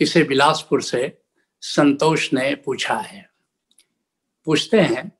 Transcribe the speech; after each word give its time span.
इसे 0.00 0.22
बिलासपुर 0.22 0.82
से 0.82 1.18
संतोष 1.62 2.32
ने 2.32 2.54
पूछा 2.54 2.94
है। 2.96 3.28
पूछते 4.46 4.80
हैं, 4.80 5.10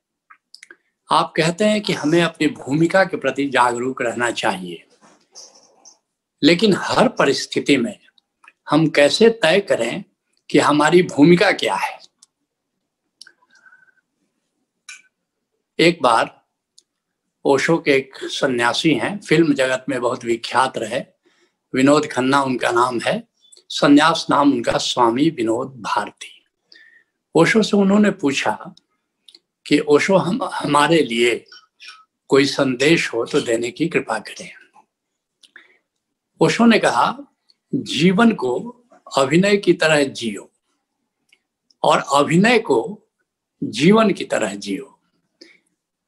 आप 1.08 1.32
कहते 1.36 1.64
हैं 1.64 1.80
कि 1.82 1.92
हमें 1.92 2.22
अपनी 2.22 2.46
भूमिका 2.46 3.04
के 3.04 3.16
प्रति 3.16 3.48
जागरूक 3.48 4.02
रहना 4.02 4.30
चाहिए, 4.30 4.84
लेकिन 6.42 6.74
हर 6.78 7.08
परिस्थिति 7.08 7.76
में 7.76 7.98
हम 8.70 8.86
कैसे 8.88 9.28
तय 9.42 9.60
करें 9.60 10.04
कि 10.50 10.58
हमारी 10.58 11.02
भूमिका 11.02 11.50
क्या 11.52 11.74
है? 11.74 11.98
एक 15.78 16.02
बार 16.02 16.40
ओशो 17.44 17.76
के 17.78 17.92
एक 17.92 18.16
सन्यासी 18.22 18.92
हैं, 18.94 19.18
फ़िल्म 19.18 19.54
जगत 19.54 19.84
में 19.88 20.00
बहुत 20.00 20.24
विख्यात 20.24 20.78
रहे, 20.78 21.00
विनोद 21.74 22.06
खन्ना 22.06 22.42
उनका 22.42 22.70
नाम 22.70 23.00
है। 23.00 23.22
सन्यास 23.74 24.26
नाम 24.30 24.52
उनका 24.52 24.78
स्वामी 24.78 25.30
विनोद 25.30 25.68
भारती। 25.68 26.44
ओशो 27.34 27.62
से 27.62 27.76
उन्होंने 27.76 28.10
पूछा 28.10 28.74
कि, 29.66 29.78
ओशो, 29.78 30.16
हम, 30.16 30.42
हमारे 30.42 31.02
लिए 31.02 31.44
कोई 32.28 32.44
संदेश 32.44 33.14
हो 33.14 33.24
तो 33.24 33.40
देने 33.40 33.70
की 33.70 33.88
कृपा 33.88 34.18
करें। 34.18 34.52
ओशो 36.40 36.66
ने 36.66 36.78
कहा, 36.78 37.18
जीवन 37.74 38.32
को 38.32 38.82
अभिनय 39.18 39.56
की 39.56 39.72
तरह 39.72 40.04
जियो 40.04 40.50
और 41.82 42.04
अभिनय 42.14 42.58
को 42.58 43.08
जीवन 43.64 44.10
की 44.10 44.24
तरह 44.24 44.54
जियो। 44.54 45.00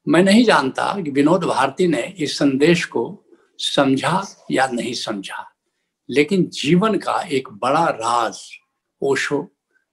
मैं 0.07 0.23
नहीं 0.23 0.45
जानता 0.45 1.01
कि 1.01 1.11
विनोद 1.11 1.43
भारती 1.43 1.87
ने 1.87 2.15
इस 2.17 2.37
संदेश 2.37 2.85
को 2.85 3.25
समझा 3.57 4.45
या 4.51 4.67
नहीं 4.67 4.93
समझा। 4.93 5.56
लेकिन 6.09 6.43
जीवन 6.43 6.97
का 6.97 7.21
एक 7.21 7.49
बड़ा 7.49 7.85
राज 7.85 8.41
ओशो 9.01 9.47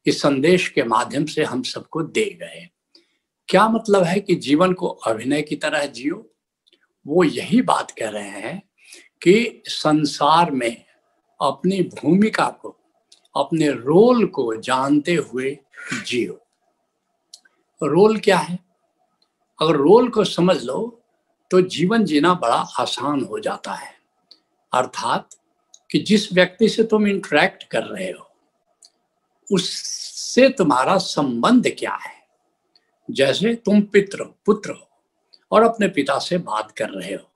इस 0.07 0.23
संदेश 0.23 0.69
के 0.69 0.83
माध्यम 0.83 1.25
से 1.25 1.45
हम 1.45 1.63
सबको 1.63 2.03
दे 2.03 2.25
गए 2.25 2.69
क्या 3.49 3.69
मतलब 3.69 4.03
है 4.03 4.21
कि 4.21 4.35
जीवन 4.35 4.73
को 4.73 4.89
अभिनय 4.89 5.43
की 5.43 5.57
तरह 5.57 5.87
जियो? 5.87 6.31
वो 7.07 7.25
यही 7.25 7.63
बात 7.63 7.91
कह 7.91 8.09
रहे 8.09 8.29
हैं 8.29 8.63
कि 9.23 9.63
संसार 9.67 10.51
में 10.51 10.85
अपनी 11.43 11.83
भूमिका 11.83 12.49
को, 12.49 12.69
अपने 13.37 13.71
रोल 13.71 14.27
को 14.27 14.57
जानते 14.57 15.15
हुए 15.15 15.59
जियो। 16.07 16.41
रोल 17.83 18.19
क्या 18.19 18.39
है? 18.39 18.59
अगर 19.61 19.77
रोल 19.77 20.09
को 20.09 20.25
समझ 20.25 20.65
लो 20.65 21.05
तो 21.51 21.61
जीवन 21.61 22.05
जीना 22.05 22.35
बड़ा 22.35 22.67
आसान 22.81 23.25
हो 23.25 23.41
जाता 23.41 23.73
है। 23.73 23.95
अर्थात 24.75 25.29
कि 25.95 25.99
जिस 25.99 26.33
व्यक्ति 26.33 26.69
से 26.69 26.83
तुम 26.83 27.07
इंटरेक्ट 27.07 27.63
कर 27.65 27.83
रहे 27.83 28.11
हो, 28.11 28.27
उससे 29.51 30.49
तुम्हारा 30.49 30.97
संबंध 30.99 31.69
क्या 31.79 31.93
है? 31.95 32.13
जैसे 33.09 33.55
तुम 33.55 33.81
पित्र 33.83 34.21
हो, 34.21 34.35
पुत्र 34.47 34.71
हो, 34.71 34.89
और 35.53 35.63
अपने 35.63 35.89
पिता 35.89 36.19
से 36.19 36.39
बात 36.39 36.71
कर 36.71 36.89
रहे 36.91 37.15
हो 37.15 37.31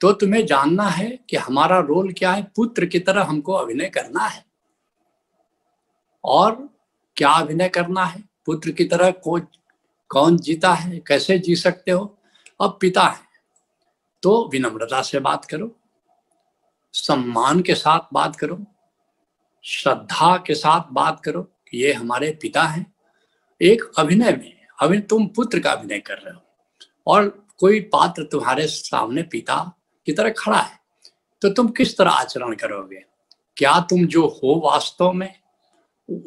तो 0.00 0.12
तुम्हें 0.12 0.44
जानना 0.46 0.88
है 0.88 1.08
कि 1.30 1.36
हमारा 1.36 1.78
रोल 1.78 2.12
क्या 2.12 2.32
है? 2.32 2.42
पुत्र 2.56 2.86
की 2.86 2.98
तरह 2.98 3.22
हमको 3.22 3.52
अभिनय 3.52 3.88
करना 3.88 4.24
है। 4.24 4.44
और 6.24 6.54
क्या 7.16 7.30
अभिनय 7.30 7.68
करना 7.68 8.04
है? 8.04 8.22
पुत्र 8.46 8.70
की 8.70 8.84
तरह 8.84 9.10
को, 9.10 9.38
कौन 10.10 10.36
जीता 10.38 10.72
है? 10.72 10.98
कैसे 10.98 11.38
जी 11.38 11.56
सकते 11.56 11.90
हो? 11.90 12.18
अब 12.60 12.78
पिता 12.80 13.02
है 13.02 13.24
तो 14.22 14.48
विनम्रता 14.52 15.02
से 15.02 15.20
बात 15.20 15.44
करो। 15.44 15.76
सम्मान 16.96 17.60
के 17.60 17.74
साथ 17.74 18.00
बात 18.12 18.36
करो, 18.36 18.58
श्रद्धा 19.64 20.36
के 20.36 20.54
साथ 20.54 20.92
बात 20.92 21.20
करो 21.20 21.42
कि 21.42 21.82
ये 21.82 21.92
हमारे 21.92 22.30
पिता 22.42 22.62
हैं। 22.62 22.86
एक 23.60 23.84
अभिनय 23.98 24.32
में, 24.32 24.66
अभी 24.82 24.98
तुम 25.00 25.26
पुत्र 25.26 25.60
का 25.60 25.72
अभिनय 25.72 25.98
कर 25.98 26.14
रहे 26.14 26.34
हो 26.34 26.42
और 27.06 27.28
कोई 27.58 27.80
पात्र 27.92 28.24
तुम्हारे 28.24 28.66
सामने 28.66 29.22
पिता 29.22 29.56
की 30.06 30.12
तरह 30.12 30.30
खड़ा 30.38 30.58
है 30.58 30.78
तो 31.42 31.48
तुम 31.48 31.68
किस 31.68 31.96
तरह 31.98 32.10
आचरण 32.10 32.54
करोगे? 32.54 33.02
क्या 33.56 33.78
तुम 33.80 34.06
जो 34.06 34.26
हो 34.26 34.60
वास्तव 34.64 35.12
में, 35.12 35.34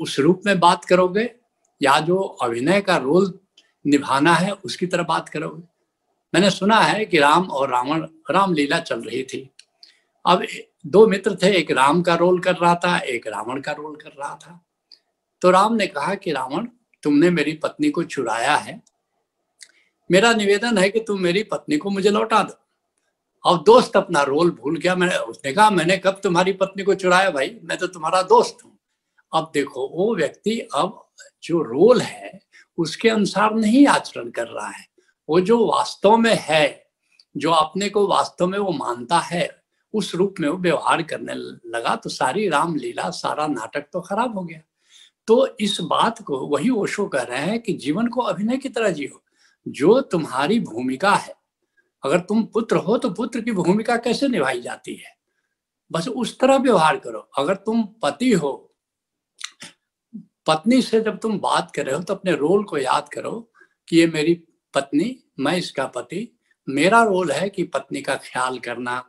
उस 0.01 0.19
रूप 0.19 0.41
में 0.45 0.59
बात 0.59 0.85
करोगे? 0.85 1.29
या 1.81 1.99
जो 1.99 2.17
अभिनय 2.17 2.81
का 2.81 2.97
रोल 2.97 3.39
निभाना 3.85 4.33
है, 4.33 4.51
उसकी 4.51 4.87
तरह 4.87 5.03
बात 5.03 5.29
करोगे? 5.29 5.63
मैंने 6.33 6.49
सुना 6.49 6.79
है 6.79 7.05
कि 7.05 7.17
राम 7.17 7.49
और 7.49 7.69
रावण 7.69 8.05
रामलीला 8.31 8.79
चल 8.79 9.01
रही 9.01 9.23
थी। 9.23 9.49
अब 10.25 10.45
दो 10.87 11.07
मित्र 11.07 11.35
थे, 11.35 11.57
एक 11.57 11.71
राम 11.71 12.01
का 12.01 12.15
रोल 12.15 12.39
कर 12.39 12.55
रहा 12.55 12.75
था, 12.75 12.97
एक 12.97 13.27
रावण 13.27 13.61
का 13.61 13.71
रोल 13.71 13.95
कर 13.95 14.09
रहा 14.09 14.35
था। 14.35 14.65
तो 15.41 15.51
राम 15.51 15.73
ने 15.73 15.87
कहा 15.87 16.15
कि 16.15 16.31
रावण, 16.31 16.67
तुमने 17.03 17.29
मेरी 17.29 17.53
पत्नी 17.53 17.89
को 17.89 18.03
चुराया 18.03 18.55
है। 18.55 18.81
मेरा 20.11 20.33
निवेदन 20.33 20.77
है 20.77 20.89
कि 20.89 20.99
तुम 20.99 21.19
मेरी 21.19 21.43
पत्नी 21.43 21.77
को 21.77 21.89
मुझे 21.89 22.09
लौटा 22.09 22.43
दो। 22.43 22.59
अब 23.49 23.63
दोस्त 23.63 23.97
अपना 23.97 24.21
रोल 24.21 24.51
भूल 24.51 24.77
गया। 24.77 24.95
मैंने 24.95 25.15
उसने 25.15 25.53
कहा, 25.53 25.69
मैंने 25.69 25.97
कब 25.97 26.19
तुम्हारी 26.23 26.53
पत्नी 26.53 26.83
को 26.83 26.93
चुराया 26.93 27.29
भाई? 27.29 27.59
मैं 27.63 27.77
तो 27.77 27.87
तुम्हारा 27.87 28.21
दोस्त 28.21 28.57
हूँ। 28.65 28.79
अब 29.33 29.51
देखो, 29.53 29.87
वो 29.87 30.15
व्यक्ति 30.15 30.59
अब 30.59 31.09
जो 31.43 31.61
रोल 31.61 32.01
है, 32.01 32.39
उसके 32.77 33.09
अनुसार 33.09 33.53
नहीं 33.53 33.87
आचरण 33.87 34.29
कर 34.29 34.47
रहा 34.47 34.67
है। 34.67 34.87
वो 35.29 35.39
जो 35.39 35.65
वास्तव 35.65 36.17
में 36.17 36.37
है, 36.41 36.85
जो 37.37 37.51
अपने 37.51 37.89
को 37.89 38.07
वास्तव 38.07 38.47
में 38.47 38.59
वो 38.59 38.71
मानता 38.71 39.19
है 39.19 39.63
उस 39.93 40.13
रूप 40.15 40.35
में 40.39 40.47
वो 40.49 40.57
व्यवहार 40.57 41.01
करने 41.03 41.33
लगा 41.69 41.95
तो 41.95 42.09
सारी 42.09 42.47
रामलीला, 42.49 43.09
सारा 43.09 43.47
नाटक 43.47 43.85
तो 43.93 44.01
खराब 44.01 44.37
हो 44.37 44.43
गया। 44.43 44.61
तो 45.27 45.57
इस 45.59 45.77
बात 45.81 46.21
को 46.21 46.37
वही 46.47 46.69
ओशो 46.69 47.05
कह 47.05 47.21
रहे 47.21 47.39
हैं 47.39 47.59
कि 47.59 47.73
जीवन 47.73 48.07
को 48.07 48.21
अभिनय 48.21 48.57
की 48.57 48.69
तरह 48.69 48.89
जियो। 48.89 49.21
जो 49.65 49.99
तुम्हारी 50.01 50.59
भूमिका 50.59 51.11
है, 51.11 51.35
अगर 52.03 52.19
तुम 52.19 52.43
पुत्र 52.43 52.75
हो 52.75 52.97
तो 52.97 53.09
पुत्र 53.09 53.41
की 53.41 53.51
भूमिका 53.51 53.97
कैसे 53.97 54.27
निभाई 54.27 54.61
जाती 54.61 54.95
है? 54.95 55.17
बस 55.91 56.07
उस 56.07 56.37
तरह 56.39 56.57
व्यवहार 56.57 56.97
करो। 56.97 57.19
अगर 57.37 57.55
तुम 57.55 57.83
पति 58.03 58.31
हो, 58.31 58.51
पत्नी 60.47 60.81
से 60.81 61.01
जब 61.01 61.17
तुम 61.19 61.37
बात 61.39 61.71
कर 61.75 61.85
रहे 61.85 61.95
हो 61.95 62.01
तो 62.03 62.13
अपने 62.13 62.31
रोल 62.31 62.63
को 62.63 62.77
याद 62.77 63.09
करो 63.09 63.51
कि 63.87 63.97
ये 63.97 64.07
मेरी 64.07 64.33
पत्नी, 64.73 65.15
मैं 65.39 65.57
इसका 65.57 65.85
पति। 65.85 66.27
मेरा 66.67 67.03
रोल 67.03 67.31
है 67.31 67.49
कि 67.49 67.63
पत्नी 67.63 68.01
का 68.01 68.15
ख्याल 68.15 68.59
करना 68.59 69.03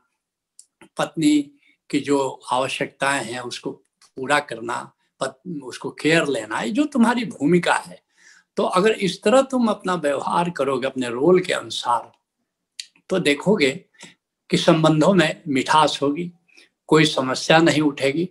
पत्नी 1.00 1.36
की 1.90 2.00
जो 2.00 2.18
आवश्यकताएँ 2.52 3.24
हैं 3.24 3.40
उसको 3.40 3.70
पूरा 3.70 4.38
करना 4.40 4.80
पत, 5.20 5.40
उसको 5.62 5.90
केयर 5.90 6.26
लेना 6.28 6.60
ये 6.60 6.70
जो 6.70 6.84
तुम्हारी 6.84 7.24
भूमिका 7.26 7.74
है। 7.76 8.00
तो 8.56 8.64
अगर 8.64 8.90
इस 8.90 9.22
तरह 9.22 9.42
तुम 9.42 9.68
अपना 9.68 9.94
व्यवहार 9.94 10.50
करोगे 10.50 10.86
अपने 10.86 11.08
रोल 11.08 11.40
के 11.40 11.52
अनुसार 11.52 12.10
तो 13.10 13.18
देखोगे 13.18 13.70
कि 14.50 14.56
संबंधों 14.56 15.12
में 15.14 15.42
मिठास 15.48 15.98
होगी 16.02 16.30
कोई 16.88 17.04
समस्या 17.04 17.58
नहीं 17.58 17.80
उठेगी। 17.82 18.28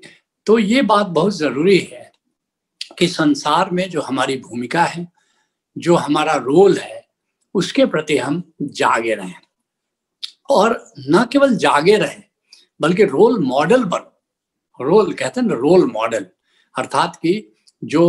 तो 0.48 0.58
ये 0.60 0.82
बात 0.82 1.08
बहुत 1.08 1.34
ज़रूरी 1.34 1.78
है 1.92 2.12
कि 3.00 3.08
संसार 3.08 3.70
में 3.72 3.90
जो 3.90 4.02
हमारी 4.02 4.38
भूमिका 4.38 4.84
है 4.84 5.08
जो 5.76 5.96
हमारा 5.96 6.34
रोल 6.36 6.78
है 6.78 7.08
उसके 7.56 7.86
प्रति 7.86 8.18
हम 8.18 8.42
जागे 8.62 9.16
रहें। 9.16 9.36
और 10.50 10.92
न 11.10 11.26
केवल 11.32 11.56
जागे 11.58 11.98
रहें 11.98 12.24
बल्कि 12.80 13.04
रोल 13.06 13.40
मॉडल 13.40 13.84
बनो। 13.86 14.86
रोल 14.86 15.12
कहते 15.14 15.42
हैं 15.42 15.48
ना 15.48 15.56
रोल 15.56 15.86
मॉडल 15.92 16.26
अर्थात 16.76 17.16
कि 17.16 17.32
जो 17.84 18.06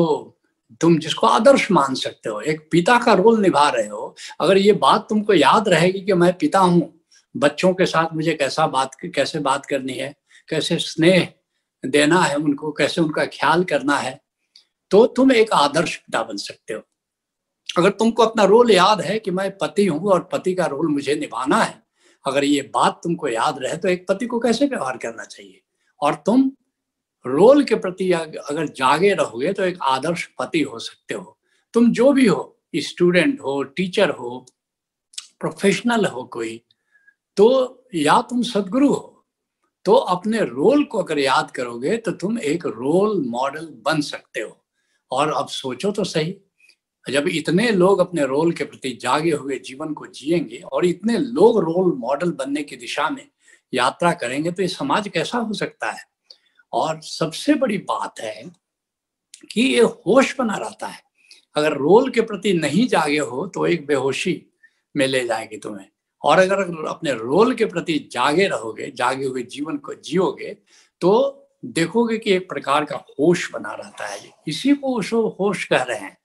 तुम 0.81 0.99
जिसको 0.99 1.27
आदर्श 1.27 1.71
मान 1.71 1.95
सकते 1.95 2.29
हो, 2.29 2.41
एक 2.41 2.69
पिता 2.71 2.99
का 2.99 3.13
रोल 3.15 3.41
निभा 3.41 3.69
रहे 3.69 3.87
हो, 3.87 4.15
अगर 4.41 4.59
ये 4.59 4.73
बात 4.75 5.07
तुमको 5.09 5.35
याद 5.35 5.69
रहेगी 5.69 6.01
कि 6.01 6.13
मैं 6.15 6.33
पिता 6.39 6.59
हूँ, 6.61 6.93
बच्चों 7.35 7.73
के 7.75 7.87
साथ 7.87 8.15
मुझे 8.15 8.35
कैसा 8.35 8.67
बात, 8.69 8.95
कैसे 9.07 9.39
बात 9.41 9.67
करनी 9.67 9.93
है, 9.93 10.15
कैसे 10.49 10.79
स्नेह 10.79 11.29
देना 11.85 12.21
है 12.21 12.37
उनको, 12.37 12.73
कैसे 12.73 13.01
उनका 13.01 13.25
ख्याल 13.27 13.65
करना 13.65 13.97
है 13.97 14.21
तो 14.91 15.05
तुम 15.07 15.33
एक 15.33 15.53
आदर्श 15.53 15.97
पिता 15.97 16.23
बन 16.23 16.37
सकते 16.37 16.75
हो। 16.75 16.81
अगर 17.69 17.91
तुमको 17.91 18.23
अपना 18.23 18.45
रोल 18.45 18.71
याद 18.71 19.01
है 19.01 19.19
कि 19.19 19.31
मैं 19.31 19.51
पति 19.59 19.87
हूँ 19.87 20.11
और 20.11 20.29
पति 20.33 20.55
का 20.55 20.67
रोल 20.67 20.89
मुझे 20.89 21.15
निभाना 21.15 21.63
है 21.63 21.83
अगर 22.25 22.45
ये 22.45 22.63
बात 22.75 23.01
तुमको 23.05 23.29
याद 23.29 23.59
रहे 23.59 23.77
तो 23.77 23.89
एक 23.89 24.07
पति 24.09 24.27
को 24.27 24.39
कैसे 24.41 24.67
व्यवहार 24.67 24.97
करना 24.97 25.25
चाहिए? 25.25 25.61
और 26.01 26.15
तुम 26.27 26.51
रोल 27.25 27.63
के 27.65 27.75
प्रति 27.75 28.11
अगर 28.13 28.67
जागे 28.69 29.13
रहोगे 29.15 29.53
तो 29.53 29.63
एक 29.63 29.79
आदर्श 29.83 30.25
पति 30.39 30.61
हो 30.63 30.79
सकते 30.79 31.15
हो। 31.15 31.39
तुम 31.75 31.91
जो 31.93 32.13
भी 32.13 32.27
हो 32.27 32.57
स्टूडेंट 32.77 33.41
हो, 33.41 33.63
टीचर 33.63 34.11
हो, 34.11 34.47
प्रोफेशनल 35.41 36.07
हो 36.07 36.25
कोई 36.25 36.61
तो 37.37 37.87
या 37.95 38.21
तुम 38.21 38.43
सदगुरु 38.43 38.93
हो 38.93 39.07
तो 39.87 39.93
अपने 39.93 40.39
रोल 40.39 40.85
को 40.85 40.99
अगर 40.99 41.19
याद 41.19 41.51
करोगे 41.51 41.97
तो 41.97 42.13
तुम 42.13 42.39
एक 42.39 42.67
रोल 42.67 43.25
मॉडल 43.29 43.67
बन 43.85 44.01
सकते 44.01 44.41
हो। 44.41 44.57
और 45.11 45.33
अब 45.33 45.49
सोचो 45.49 45.91
तो 45.91 46.05
सही। 46.05 46.37
जब 47.05 47.29
इतने 47.29 47.71
लोग 47.71 47.99
अपने 47.99 48.25
रोल 48.27 48.53
के 48.53 48.65
प्रति 48.65 48.91
जागे 49.01 49.31
हुए 49.31 49.59
जीवन 49.59 49.93
को 49.95 50.07
जिएँगे 50.07 50.59
और 50.73 50.87
इतने 50.87 51.19
लोग 51.19 51.59
रोल 51.59 51.93
मॉडल 51.99 52.31
बनने 52.31 52.63
की 52.63 52.77
दिशा 52.77 53.09
में 53.11 53.27
यात्रा 53.75 54.13
करेंगे 54.13 54.53
तो 54.53 54.63
ये 54.63 54.69
समाज 54.69 55.09
कैसा 55.09 55.39
हो 55.39 55.53
सकता 55.53 55.91
है? 55.91 56.05
और 56.73 57.01
सबसे 57.03 57.55
बड़ी 57.55 57.79
बात 57.79 58.21
है 58.21 58.43
कि 59.53 59.63
ये 59.63 59.81
होश 59.81 60.35
बना 60.39 60.57
रहता 60.57 60.87
है। 60.87 61.03
अगर 61.57 61.73
रोल 61.73 62.11
के 62.11 62.21
प्रति 62.21 62.53
नहीं 62.53 62.87
जागे 62.89 63.19
हो 63.19 63.47
तो 63.47 63.67
एक 63.67 63.87
बेहोशी 63.87 64.43
में 64.97 65.07
ले 65.07 65.27
जाएगी 65.27 65.57
तुम्हें। 65.57 65.87
और 66.23 66.39
अगर 66.39 66.87
अपने 66.89 67.13
रोल 67.13 67.55
के 67.55 67.65
प्रति 67.65 68.09
जागे 68.13 68.47
रहोगे, 68.49 68.91
जागे 68.91 69.27
हुए 69.27 69.43
जीवन 69.43 69.77
को 69.77 69.95
जियोगे 69.95 70.57
तो 71.01 71.37
देखोगे 71.65 72.19
कि 72.19 72.33
एक 72.33 72.49
प्रकार 72.49 72.85
का 72.85 72.97
होश 73.21 73.51
बना 73.53 73.73
रहता 73.73 74.07
है। 74.07 74.31
इसी 74.49 74.73
को 74.75 75.01
होश 75.41 75.65
कह 75.65 75.83
रहे 75.83 75.99
हैं। 75.99 76.17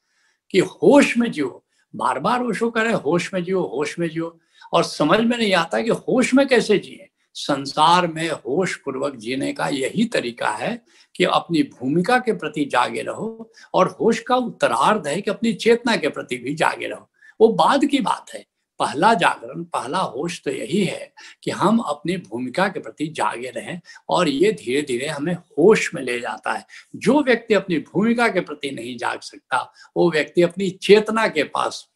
कि 0.51 0.59
होश 0.59 1.17
में 1.17 1.31
जियो। 1.31 1.65
बार 1.95 2.19
बार 2.19 2.43
ओशो 2.43 2.69
कह 2.69 2.81
रहे 2.81 2.93
होश 2.93 3.33
में 3.33 3.43
जियो, 3.43 3.61
होश 3.61 3.99
में 3.99 4.09
जियो। 4.09 4.39
और 4.73 4.83
समझ 4.83 5.19
में 5.19 5.37
नहीं 5.37 5.53
आता 5.53 5.81
कि 5.81 5.89
होश 5.89 6.33
में 6.33 6.47
कैसे 6.47 6.77
जिए। 6.77 7.09
संसार 7.33 8.07
में 8.07 8.29
होश 8.29 8.75
पूर्वक 8.75 9.15
जीने 9.15 9.53
का 9.53 9.67
यही 9.67 10.05
तरीका 10.05 10.49
है 10.49 10.85
कि 11.15 11.23
अपनी 11.23 11.63
भूमिका 11.63 12.17
के 12.17 12.33
प्रति 12.33 12.65
जागे 12.65 13.01
रहो 13.01 13.51
और 13.73 13.97
होश 14.01 14.19
का 14.19 14.35
उत्तरार्ध 14.35 15.07
है 15.07 15.21
कि 15.21 15.31
अपनी 15.31 15.53
चेतना 15.53 15.95
के 15.95 16.09
प्रति 16.09 16.37
भी 16.37 16.55
जागे 16.55 16.87
रहो। 16.87 17.09
वो 17.41 17.47
बाद 17.47 17.85
की 17.85 17.99
बात 17.99 18.25
है। 18.33 18.45
पहला 18.79 19.13
जागरण, 19.13 19.63
पहला 19.63 19.97
होश 19.97 20.41
तो 20.45 20.51
यही 20.51 20.83
है 20.85 21.13
कि 21.43 21.51
हम 21.51 21.79
अपनी 21.79 22.17
भूमिका 22.19 22.67
के 22.67 22.79
प्रति 22.79 23.07
जागे 23.07 23.49
रहें 23.49 23.79
और 24.09 24.29
ये 24.29 24.51
धीरे 24.53 24.81
धीरे 24.81 25.07
हमें 25.07 25.33
होश 25.33 25.93
में 25.95 26.01
ले 26.01 26.19
जाता 26.19 26.53
है। 26.53 26.65
जो 26.95 27.21
व्यक्ति 27.23 27.53
अपनी 27.53 27.77
भूमिका 27.83 28.27
के 28.27 28.39
प्रति 28.39 28.71
नहीं 28.71 28.97
जाग 28.97 29.19
सकता, 29.19 29.71
वो 29.97 30.09
व्यक्ति 30.11 30.41
अपनी 30.41 30.69
चेतना 30.69 31.27
के 31.27 31.43
पास, 31.45 31.87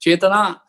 चेतना 0.00 0.60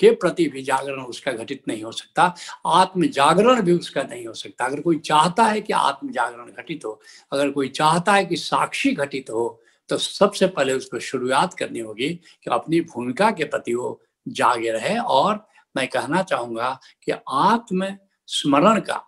के 0.00 0.10
प्रति 0.10 0.46
भी 0.48 0.62
जागरण 0.62 1.00
उसका 1.02 1.32
घटित 1.32 1.62
नहीं 1.68 1.82
हो 1.82 1.92
सकता 1.92 2.34
आत्म 2.66 3.06
जागरण 3.06 3.60
भी 3.62 3.72
उसका 3.72 4.02
नहीं 4.02 4.26
हो 4.26 4.32
सकता। 4.32 4.64
अगर 4.64 4.80
कोई 4.80 4.98
चाहता 4.98 5.44
है 5.44 5.60
कि 5.60 5.72
आत्म 5.72 6.10
जागरण 6.12 6.50
घटित 6.52 6.84
हो, 6.84 7.00
अगर 7.32 7.50
कोई 7.50 7.68
चाहता 7.68 8.12
है 8.12 8.24
कि 8.26 8.36
साक्षी 8.36 8.92
घटित 8.92 9.30
हो 9.30 9.62
तो 9.90 9.96
सबसे 9.98 10.46
पहले 10.46 10.72
उसको 10.72 10.98
शुरुआत 10.98 11.54
करनी 11.54 11.78
होगी 11.78 12.08
कि 12.08 12.50
अपनी 12.50 12.80
भूमिका 12.80 13.30
के 13.30 13.44
प्रति 13.44 13.74
वो 13.74 14.00
जागे 14.28 14.70
रहे 14.70 14.96
और 14.98 15.46
मैं 15.76 15.86
कहना 15.88 16.22
चाहूँगा 16.22 16.78
कि 17.02 17.12
आत्म 17.28 17.86
स्मरण 18.28 18.80
का 18.80 19.04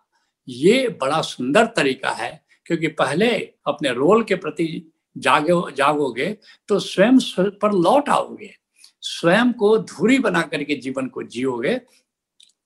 ये 0.48 0.88
बड़ा 1.00 1.20
सुंदर 1.22 1.66
तरीका 1.66 2.10
है, 2.10 2.44
क्योंकि 2.66 2.88
पहले 2.88 3.30
अपने 3.66 3.92
रोल 3.92 4.22
के 4.24 4.34
प्रति 4.34 4.92
जागे, 5.16 5.52
जागोगे 5.72 6.26
तो 6.68 6.78
स्वयं 6.78 7.18
पर 7.52 7.72
लौट 7.74 8.08
आओगे। 8.08 8.54
स्वयं 9.02 9.52
को 9.52 9.76
धूरी 9.78 10.18
बना 10.18 10.42
करके 10.42 10.74
जीवन 10.74 11.08
को 11.08 11.22
जियोगे 11.24 11.74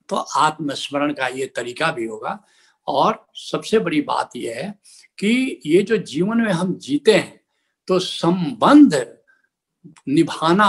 तो 0.08 0.16
आत्मस्मरण 0.16 1.12
का 1.12 1.26
ये 1.28 1.46
तरीका 1.46 1.90
भी 1.92 2.04
होगा। 2.04 2.38
और 2.86 3.26
सबसे 3.34 3.78
बड़ी 3.78 4.00
बात 4.02 4.36
यह 4.36 4.56
है 4.56 4.70
कि 5.18 5.60
ये 5.66 5.82
जो 5.82 5.96
जीवन 5.98 6.40
में 6.40 6.52
हम 6.52 6.74
जीते 6.76 7.12
हैं 7.12 7.40
तो 7.88 7.98
संबंध 7.98 8.94
निभाना 10.08 10.68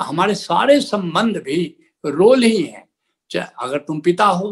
हमारे 0.00 0.34
सारे 0.34 0.80
संबंध 0.80 1.36
भी 1.36 1.76
रोल 2.06 2.42
ही 2.42 2.62
है। 2.62 2.88
अगर 3.30 3.78
तुम 3.78 4.00
पिता 4.00 4.24
हो 4.24 4.50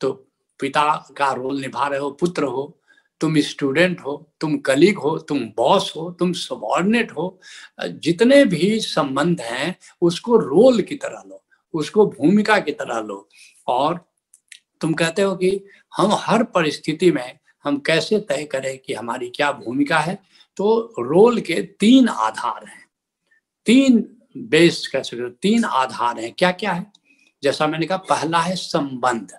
तो 0.00 0.12
पिता 0.60 0.82
का 1.16 1.32
रोल 1.32 1.60
निभा 1.60 1.86
रहे 1.88 1.98
हो, 2.00 2.10
पुत्र 2.10 2.44
हो, 2.44 2.80
तुम 3.20 3.38
स्टूडेंट 3.40 4.00
हो, 4.00 4.32
तुम 4.40 4.56
कलीग 4.58 4.98
हो, 4.98 5.16
तुम 5.18 5.40
बॉस 5.56 5.92
हो, 5.96 6.10
तुम 6.10 6.32
सबॉर्डिनेट 6.32 7.12
हो, 7.12 7.38
जितने 7.84 8.44
भी 8.44 8.80
संबंध 8.80 9.40
हैं, 9.40 9.76
उसको 10.02 10.36
रोल 10.36 10.80
की 10.80 10.94
तरह 10.94 11.22
लो, 11.26 11.42
उसको 11.74 12.06
भूमिका 12.06 12.58
की 12.58 12.72
तरह 12.72 13.00
लो। 13.00 13.28
और 13.66 14.00
तुम 14.80 14.92
कहते 14.92 15.22
हो 15.22 15.34
कि 15.36 15.64
हम 15.96 16.10
हर 16.12 16.42
परिस्थिति 16.44 17.10
में 17.12 17.38
हम 17.64 17.78
कैसे 17.78 18.18
तय 18.20 18.44
करें 18.44 18.78
कि 18.78 18.94
हमारी 18.94 19.28
क्या 19.28 19.52
भूमिका 19.52 19.98
है? 19.98 20.18
तो 20.56 20.94
रोल 20.98 21.40
के 21.40 21.62
तीन 21.80 22.08
आधार 22.08 22.64
हैं। 22.66 22.84
तीन 23.66 24.16
बेस 24.48 24.86
कह 24.86 25.02
सकते 25.02 25.22
हो 25.22 25.28
तीन 25.42 25.64
आधार 25.64 26.20
हैं। 26.20 26.32
क्या 26.34 26.50
क्या 26.52 26.72
है? 26.72 26.86
जैसा 27.42 27.66
मैंने 27.66 27.86
कहा, 27.86 27.98
पहला 27.98 28.38
है 28.40 28.54
संबंध। 28.56 29.32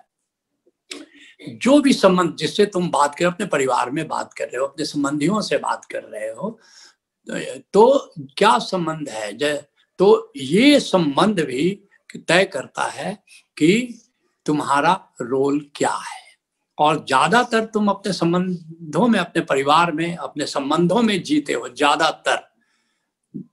जो 1.54 1.80
भी 1.80 1.92
संबंध 1.92 2.34
जिससे 2.36 2.66
तुम 2.66 2.88
बात 2.90 3.14
कर 3.14 3.26
अपने 3.26 3.46
परिवार 3.46 3.90
में 3.90 4.06
बात 4.08 4.32
कर 4.32 4.44
रहे 4.44 4.56
हो, 4.56 4.66
अपने 4.66 4.84
संबंधियों 4.84 5.40
से 5.40 5.58
बात 5.58 5.84
कर 5.84 6.02
रहे 6.04 6.28
हो 6.30 6.58
तो 7.74 8.12
क्या 8.38 8.58
संबंध 8.58 9.08
है? 9.08 9.32
तो 9.98 10.32
ये 10.36 10.78
संबंध 10.80 11.40
भी 11.40 11.70
तय 12.18 12.44
करता 12.44 12.84
है 12.84 13.12
कि 13.56 14.00
तुम्हारा 14.46 14.92
रोल 15.22 15.60
क्या 15.74 15.90
है। 15.90 16.26
और 16.78 17.04
ज़्यादातर 17.06 17.64
तुम 17.64 17.88
अपने 17.88 18.12
संबंधों 18.12 19.06
में, 19.08 19.18
अपने 19.20 19.42
परिवार 19.42 19.92
में, 19.92 20.16
अपने 20.16 20.46
संबंधों 20.46 21.02
में 21.02 21.22
जीते 21.22 21.52
हो, 21.52 21.68
ज़्यादातर। 21.68 22.47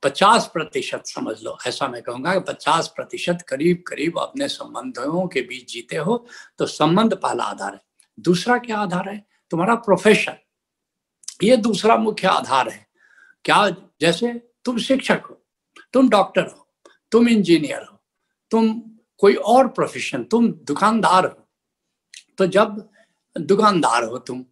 पचास 0.04 0.50
प्रतिशत 0.54 1.04
समझ 1.06 1.36
लो। 1.44 1.58
ऐसा 1.68 1.88
मैं 1.88 2.02
कहूँगा 2.02 2.34
कि 2.34 2.40
पचास 2.48 2.88
प्रतिशत 2.88 3.42
करीब 3.50 3.84
करीब 3.88 4.20
अपने 4.20 4.48
संबंधों 4.48 5.28
के 5.28 5.42
बीच 5.42 5.72
जीते 5.72 5.98
हो 5.98 6.26
तो 6.60 6.66
संबंध 6.68 7.14
पहला 7.16 7.44
आधार 7.44 7.74
है। 7.74 7.82
दूसरा 8.18 8.58
क्या 8.58 8.78
आधार 8.78 9.10
है? 9.10 9.26
तुम्हारा 9.52 9.76
प्रोफेशन 9.78 10.38
ये 11.44 11.58
दूसरा 11.58 11.98
मुख्य 11.98 12.28
आधार 12.28 12.70
है। 12.70 12.86
क्या 13.46 13.70
जैसे 14.02 14.34
तुम 14.66 14.78
शिक्षक 14.80 15.22
हो, 15.22 15.42
तुम 15.94 16.10
डॉक्टर 16.10 16.46
हो, 16.46 16.68
तुम 17.12 17.28
इंजीनियर 17.30 17.82
हो, 17.82 17.98
तुम 18.52 18.74
कोई 19.22 19.34
और 19.36 19.68
प्रोफेशन 19.70 20.24
तुम 20.24 20.48
दुकानदार 20.64 21.26
हो 21.26 21.48
तो 22.38 22.46
जब 22.48 22.90
दुकानदार 23.36 24.04
हो 24.04 24.18
तुम 24.20 24.44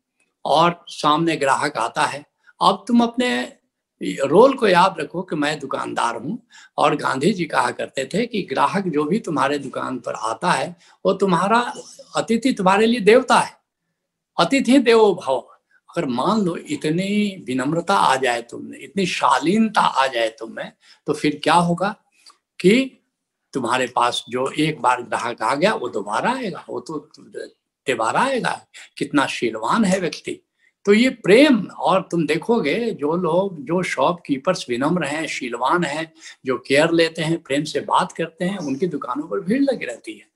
और 0.46 0.86
सामने 0.90 1.36
ग्राहक 1.38 1.78
आता 1.78 2.04
है, 2.04 2.24
अब 2.60 2.84
तुम 2.88 3.04
अपने 3.04 3.30
रोल 4.12 4.54
को 4.54 4.68
याद 4.68 4.96
रखो 5.00 5.22
कि 5.22 5.36
मैं 5.36 5.60
दुकानदार 5.60 6.16
हूँ 6.16 6.48
और 6.78 6.96
गांधी 6.96 7.34
जी 7.34 7.46
कहा 7.46 7.72
करते 7.72 8.10
थे 8.14 8.26
कि 8.26 8.42
ग्राहक 8.42 8.88
जो 8.88 9.04
भी 9.04 9.20
तुम्हारे 9.20 9.58
दुकान 9.58 10.00
पर 10.00 10.14
आता 10.14 10.52
है, 10.52 10.76
वो 11.06 11.14
तुम्हारा 11.14 11.74
अतिथि 12.16 12.54
तुम्हारे 12.54 12.86
लिए 12.86 13.00
देवता 13.00 13.40
है। 13.40 13.58
अतिथि 14.40 14.80
देवो 14.80 15.14
भव। 15.14 15.38
अगर 15.90 16.06
मान 16.06 16.42
लो 16.42 16.56
इतनी 16.56 17.44
विनम्रता 17.48 17.96
आ 17.96 18.16
जाए 18.16 18.42
तुमने, 18.42 18.78
इतनी 18.78 19.06
शालीनता 19.06 19.82
आ 19.82 20.08
जाए 20.08 20.30
तुम्हें 20.30 20.72
तो 21.08 21.14
फिर 21.14 21.42
क्या 21.44 21.54
होगा 21.54 21.96
कि 22.60 23.00
तुम्हारे 23.54 23.88
पास 23.88 24.26
जो 24.30 24.52
एक 24.60 24.82
बार 24.82 25.02
ग्राहक 25.02 25.42
आ 25.42 25.56
गया, 25.56 25.74
वो 25.74 25.90
दोबारा 25.90 26.34
आएगा, 26.34 26.66
वो 26.70 26.80
तो 26.80 27.10
दोबारा 27.18 28.22
आएगा। 28.22 28.68
कितना 28.98 29.28
शीलवान 29.28 29.86
है 29.86 30.00
व्यक्ति। 30.00 30.40
तो 30.85 30.94
ये 30.94 31.09
प्रेम, 31.09 31.57
और 31.80 32.07
तुम 32.12 32.25
देखोगे 32.25 32.91
जो 32.91 33.15
लोग, 33.15 33.63
जो 33.65 33.83
शॉपकीपर्स 33.83 34.66
विनम्र 34.69 35.06
हैं, 35.06 35.28
शीलवान 35.28 35.83
हैं, 35.83 36.11
जो 36.45 36.57
केयर 36.57 36.92
लेते 36.92 37.21
हैं, 37.21 37.42
प्रेम 37.44 37.63
से 37.63 37.80
बात 37.80 38.11
करते 38.11 38.45
हैं, 38.45 38.57
उनकी 38.57 38.87
दुकानों 38.87 39.28
पर 39.28 39.40
भीड़ 39.40 39.61
लगी 39.61 39.85
रहती 39.85 40.13
है। 40.13 40.28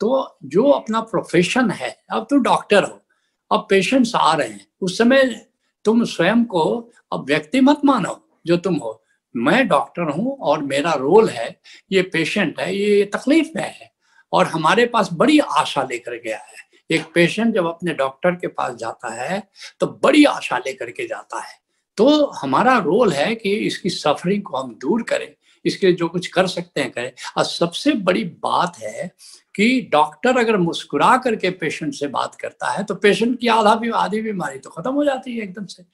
तो 0.00 0.38
जो 0.44 0.62
अपना 0.62 1.00
प्रोफेशन 1.00 1.70
है, 1.70 1.98
अब 2.10 2.26
तुम 2.30 2.42
डॉक्टर 2.42 2.84
हो, 2.84 3.02
अब 3.50 3.66
पेशेंट्स 3.70 4.14
आ 4.14 4.34
रहे 4.34 4.48
हैं, 4.48 4.66
उस 4.80 4.98
समय 4.98 5.46
तुम 5.84 6.04
स्वयं 6.04 6.44
को 6.44 6.92
अब 7.12 7.26
व्यक्ति 7.26 7.60
मत 7.60 7.80
मानो, 7.84 8.28
जो 8.46 8.56
तुम 8.56 8.74
हो। 8.74 9.02
मैं 9.36 9.68
डॉक्टर 9.68 10.02
हूँ, 10.02 10.36
और 10.38 10.62
मेरा 10.62 10.92
रोल 10.92 11.28
है, 11.28 11.60
ये 11.92 12.02
पेशेंट 12.02 12.60
है, 12.60 12.76
ये 12.76 13.04
तकलीफ़ 13.04 13.48
में 13.56 13.62
है, 13.62 13.92
और 14.32 14.46
हमारे 14.46 14.86
पास 14.86 15.08
बड़ी 15.12 15.38
आशा 15.38 15.82
लेकर 15.82 16.12
गया 16.12 16.38
है। 16.38 16.65
एक 16.90 17.04
पेशेंट 17.14 17.54
जब 17.54 17.66
अपने 17.66 17.94
डॉक्टर 17.94 18.34
के 18.34 18.46
पास 18.48 18.74
जाता 18.76 19.12
है 19.14 19.42
तो 19.80 19.86
बड़ी 20.02 20.24
आशा 20.26 20.58
लेकर 20.58 20.90
के 20.90 21.06
जाता 21.06 21.40
है। 21.40 21.58
तो 21.98 22.26
हमारा 22.32 22.76
रोल 22.78 23.12
है 23.12 23.34
कि 23.34 23.54
इसकी 23.56 23.90
सफरिंग 23.90 24.42
को 24.42 24.56
हम 24.56 24.74
दूर 24.80 25.02
करें, 25.02 25.28
इसके 25.64 25.86
लिए 25.86 25.96
जो 25.96 26.08
कुछ 26.08 26.26
कर 26.28 26.46
सकते 26.48 26.80
हैं 26.80 26.90
करें। 26.90 27.10
और 27.38 27.44
सबसे 27.44 27.92
बड़ी 27.92 28.24
बात 28.42 28.78
है 28.78 29.10
कि 29.54 29.80
डॉक्टर 29.92 30.38
अगर 30.38 30.56
मुस्कुरा 30.58 31.16
करके 31.16 31.50
पेशेंट 31.52 31.94
से 31.94 32.06
बात 32.08 32.34
करता 32.34 32.70
है 32.70 32.84
तो 32.84 32.94
पेशेंट 32.96 33.38
की 33.40 33.48
आधा 33.48 33.74
भी, 33.74 33.90
आधी 33.90 34.20
बीमारी 34.22 34.58
तो 34.58 34.70
खत्म 34.70 34.92
हो 34.92 35.04
जाती 35.04 35.36
है 35.36 35.42
एकदम 35.42 35.66
से। 35.66 35.84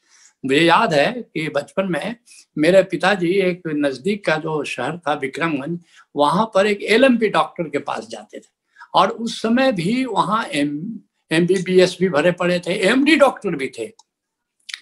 मुझे 0.45 0.61
याद 0.61 0.95
है 0.95 1.13
कि 1.13 1.49
बचपन 1.49 1.89
में 1.89 2.17
मेरे 2.57 2.83
पिताजी 2.85 3.31
एक 3.41 3.63
नज़दीक 3.69 4.25
का 4.27 4.37
जो 4.39 4.63
शहर 4.65 4.97
था, 4.99 5.13
विक्रमगंज, 5.15 5.79
वहाँ 6.15 6.51
पर 6.55 6.67
एक 6.67 6.83
एल 6.85 7.09
डॉक्टर 7.23 7.69
के 7.69 7.79
पास 7.81 8.09
जाते 8.09 8.39
थे। 8.39 8.62
और 8.95 9.11
उस 9.11 9.41
समय 9.43 9.73
भी 9.73 10.05
वहाँ 10.05 10.45
M 10.45 10.71
M 11.31 11.47
B 11.47 11.63
B 11.63 11.81
S 11.81 11.97
भी 12.01 12.09
भरे 12.09 12.33
पड़े 12.33 12.59
थे 12.67 12.75
एम 12.89 13.05
डी 13.05 13.17
डॉक्टर 13.17 13.57
भी 13.57 13.71
थे। 13.79 13.91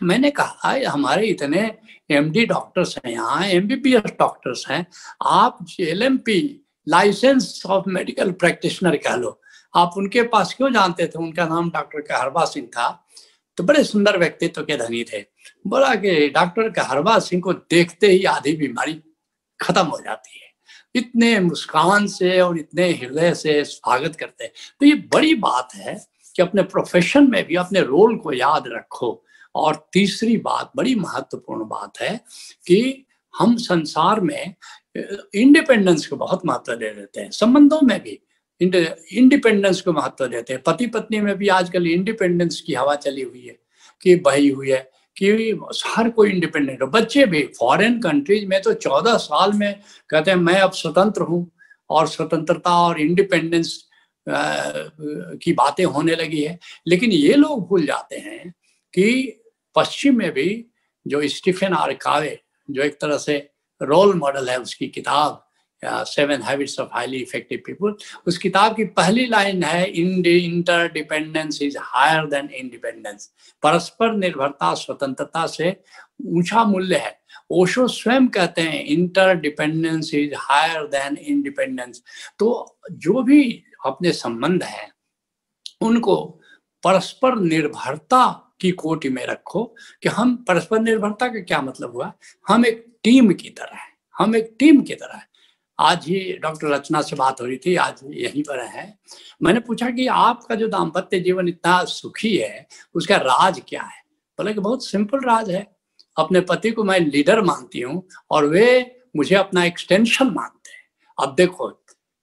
मैंने 0.03 0.31
कहा 0.31 0.75
हमारे 0.89 1.27
इतने 1.27 1.61
एम 2.11 2.31
डी 2.31 2.45
डॉक्टर्स 2.47 2.97
हैं, 2.97 3.13
यहाँ 3.13 3.47
M 3.47 3.67
B 3.69 3.77
B 3.77 3.95
S 3.95 4.13
doctors 4.19 4.65
हैं, 4.71 4.87
आप 5.23 5.67
L 5.81 6.03
M 6.03 6.17
P 6.19 6.67
license 6.87 7.63
of 7.67 7.89
medical 7.89 8.31
practitioner 8.33 8.97
कह 8.97 9.15
लो। 9.17 9.41
आप 9.75 9.95
उनके 9.97 10.23
पास 10.23 10.55
क्यों 10.55 10.73
जानते 10.73 11.07
थे? 11.07 11.19
उनका 11.19 11.47
नाम 11.47 11.71
डॉक्टर 11.71 12.01
कहरबा 12.01 12.45
सिंह 12.45 12.67
था। 12.67 12.89
तो 13.59 13.65
बड़े 13.65 13.83
सुंदर 13.85 14.19
व्यक्तित्व 14.19 14.63
के 14.63 14.77
धनी 14.77 15.05
थे। 15.05 15.21
बोला 15.67 15.95
कि 15.95 16.29
डॉक्टर 16.29 16.71
कहरबा 16.73 17.19
सिंह 17.19 17.43
को 17.43 17.53
देखते 17.53 18.07
ही 18.07 18.25
आधी 18.25 18.57
बीमारी 18.57 19.01
खत्म 19.61 19.85
हो 19.87 19.99
जाती 19.99 20.41
है। 20.41 20.50
इतने 20.95 21.39
मुस्कान 21.41 22.07
से 22.07 22.41
और 22.41 22.59
इतने 22.59 22.89
हृदय 22.93 23.35
से 23.35 23.63
स्वागत 23.65 24.17
करते 24.17 24.45
हैं। 24.45 24.53
तो 24.81 24.87
ये 24.87 24.95
बड़ी 25.15 25.35
बात 25.35 25.75
है 25.75 25.95
कि 26.37 26.43
अपने 26.43 26.63
प्रोफेशन 26.63 27.31
में 27.31 27.45
भी, 27.47 27.57
अपने 27.57 27.81
रोल 27.81 28.17
को 28.17 28.33
याद 28.33 28.65
रखो। 28.67 29.25
और 29.55 29.89
तीसरी 29.93 30.37
बात, 30.37 30.73
बड़ी 30.77 30.95
महत्वपूर्ण 30.95 31.65
बात 31.65 32.01
है 32.01 32.17
कि 32.67 33.07
हम 33.35 33.57
संसार 33.57 34.21
में 34.21 34.55
इंडिपेंडेंस 35.35 36.07
को 36.07 36.17
बहुत 36.17 36.47
महत्व 36.47 36.75
दे 36.75 36.91
देते 36.91 37.21
हैं। 37.21 37.31
संबंधों 37.31 37.81
में 37.83 38.01
भी 38.03 38.19
इंडिपेंडेंस 38.61 39.81
को 39.81 39.93
महत्व 39.93 40.27
देते 40.27 40.53
हैं। 40.53 40.63
पति 40.63 40.87
पत्नी 40.87 41.21
में 41.21 41.35
भी 41.37 41.49
आजकल 41.49 41.87
इंडिपेंडेंस 41.87 42.61
की 42.61 42.75
हवा 42.75 42.95
चली 42.97 43.23
हुई 43.23 43.47
है, 43.47 43.59
कि 44.03 44.15
बही 44.17 44.49
हुई 44.49 44.71
है। 44.71 44.91
कि 45.17 45.29
हर 45.87 46.09
कोई 46.11 46.31
इंडिपेंडेंट 46.31 46.83
हो। 46.83 46.87
बच्चे 46.89 47.25
भी 47.27 47.43
फॉरेन 47.59 47.99
कंट्रीज़ 48.01 48.47
में 48.47 48.61
तो 48.63 48.73
चौदह 48.75 49.17
साल 49.19 49.53
में 49.53 49.81
कहते 50.11 50.31
हैं, 50.31 50.39
मैं 50.39 50.61
अब 50.61 50.73
स्वतंत्र 50.73 51.23
हूँ 51.23 51.51
और 51.91 52.07
स्वतंत्रता 52.09 52.75
और 52.79 53.01
इंडिपेंडेंस 53.01 53.79
की 54.27 55.53
बातें 55.53 55.85
होने 55.85 56.15
लगी 56.17 56.43
है। 56.43 56.59
लेकिन 56.89 57.13
ये 57.13 57.35
लोग 57.35 57.67
भूल 57.69 57.87
जाते 57.87 58.17
हैं 58.19 58.51
कि 58.95 59.43
पश्चिम 59.77 60.19
में 60.19 60.31
भी 60.33 60.49
जो 61.07 61.27
स्टीफन 61.29 61.75
आर 61.75 61.93
कावे 61.95 62.39
जो 62.69 62.83
एक 62.83 63.01
तरह 63.01 63.19
से 63.19 63.37
रोल 63.81 64.15
मॉडल 64.15 64.49
है 64.51 64.59
उसकी 64.61 64.89
किताब 64.89 65.47
seven 65.85 66.43
habits 66.43 66.79
of 66.81 66.89
highly 66.93 67.19
effective 67.19 67.63
people 67.67 67.95
उस 68.27 68.39
किताब 68.39 68.75
की 68.77 68.85
पहली 68.97 69.27
लाइन 69.27 69.63
है 69.65 69.85
interdependence 70.93 71.63
is 71.63 71.77
higher 71.81 72.27
than 72.27 72.49
independence 72.51 73.31
परस्पर 73.63 74.15
निर्भरता, 74.15 74.75
स्वतंत्रता 74.75 75.47
से 75.47 75.77
ऊँचा 76.27 76.65
मूल्य 76.65 76.97
है। 76.97 77.19
ओशो 77.51 77.87
स्वयं 77.89 78.27
कहते 78.29 78.63
हैं 78.63 78.85
interdependence 79.37 80.13
is 80.15 80.35
higher 80.39 80.87
than 80.89 81.17
independence 81.17 82.03
तो 82.39 82.79
जो 82.93 83.23
भी 83.23 83.43
अपने 83.87 84.13
संबंध 84.13 84.63
है, 84.63 84.89
उनको 85.81 86.17
परस्पर 86.83 87.35
निर्भरता 87.37 88.27
की 88.61 88.71
कोटि 88.71 89.09
में 89.09 89.25
रखो 89.27 89.63
कि 90.03 90.09
हम 90.09 90.37
परस्पर 90.49 90.81
निर्भरता 90.81 91.29
का 91.29 91.41
क्या 91.41 91.61
मतलब 91.63 91.93
हुआ? 91.93 92.13
हम 92.49 92.67
एक 92.67 92.85
टीम 93.03 93.33
की 93.33 93.51
तरह 93.51 93.77
है। 93.77 93.89
हम 94.19 94.37
एक 94.37 94.55
टीम 94.59 94.81
की 94.83 94.95
तरह 94.95 95.17
है। 95.17 95.29
आज 95.81 96.07
ही 96.07 96.39
डॉक्टर 96.43 96.67
रचना 96.67 97.03
से 97.03 97.17
बात 97.17 97.41
हो 97.41 97.47
रही 97.47 97.57
थी, 97.57 97.75
आज 97.77 98.01
यहीं 98.05 98.43
पर 98.43 98.61
है। 98.61 98.99
मैंने 99.43 99.61
पूछा 99.61 99.91
कि 99.91 100.07
आपका 100.07 100.55
जो 100.55 100.69
दाम्पत्य 100.69 101.21
जीवन 101.21 101.49
इतना 101.49 101.85
सुखी 101.85 102.37
है, 102.37 102.67
उसका 102.95 103.17
राज 103.17 103.63
क्या 103.69 103.83
है? 103.83 104.03
बोले 104.39 104.55
कि 104.55 104.61
बहुत 104.61 104.87
सिंपल 104.87 105.21
राज 105.21 105.51
है। 105.51 105.67
अपने 106.17 106.41
पति 106.41 106.71
को 106.71 106.85
मैं 106.85 106.99
लीडर 107.01 107.41
मानती 107.41 107.81
हूँ 107.81 108.03
और 108.31 108.47
वे 108.47 108.97
मुझे 109.17 109.35
अपना 109.37 109.65
एक्सटेंशन 109.65 110.27
मानते 110.27 110.71
हैं। 110.71 110.89
अब 111.19 111.35
देखो, 111.35 111.69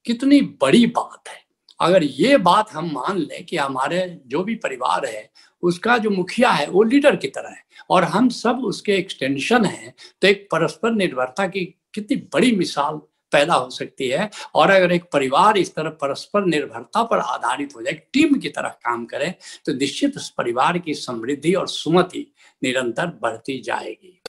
कितनी 0.05 0.41
बड़ी 0.41 0.85
बात 0.87 1.29
है। 1.29 1.45
अगर 1.79 2.03
ये 2.03 2.37
बात 2.37 2.71
हम 2.71 2.91
मान 2.93 3.17
लें 3.17 3.45
कि 3.45 3.57
हमारे 3.57 4.21
जो 4.27 4.43
भी 4.43 4.55
परिवार 4.55 5.05
है, 5.05 5.29
उसका 5.63 5.97
जो 5.97 6.09
मुखिया 6.09 6.49
है, 6.49 6.67
वो 6.67 6.83
लीडर 6.83 7.15
की 7.15 7.27
तरह 7.27 7.49
है 7.49 7.65
और 7.89 8.03
हम 8.03 8.29
सब 8.29 8.59
उसके 8.59 8.95
एक्सटेंशन 8.95 9.65
हैं 9.65 9.93
तो 10.21 10.27
एक 10.27 10.47
परस्पर 10.51 10.91
निर्भरता 10.91 11.47
की 11.47 11.65
कितनी 11.93 12.17
बड़ी 12.33 12.55
मिसाल 12.55 12.99
पैदा 13.31 13.53
हो 13.53 13.69
सकती 13.69 14.07
है 14.07 14.29
और 14.55 14.69
अगर 14.69 14.91
एक 14.91 15.03
परिवार 15.13 15.57
इस 15.57 15.75
तरह 15.75 15.89
परस्पर 16.01 16.46
निर्भरता 16.46 17.03
पर 17.03 17.19
आधारित 17.19 17.75
हो 17.75 17.81
जाए 17.81 17.93
टीम 18.13 18.36
की 18.36 18.50
तरह 18.50 18.69
काम 18.86 19.05
करे 19.05 19.29
तो 19.65 19.74
निश्चित 19.74 20.17
उस 20.17 20.29
परिवार 20.29 20.77
की 20.77 20.93
समृद्धि 20.93 21.53
और 21.53 21.67
सुमति 21.67 22.25
निरंतर 22.63 23.07
बढ़ती 23.22 23.62
जाएगी। 23.62 24.22